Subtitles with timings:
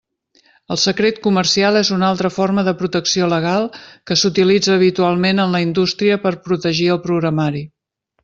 [0.75, 3.67] El secret comercial és una altra forma de protecció legal
[4.11, 7.63] que s'utilitza habitualment en la indústria per protegir el programari.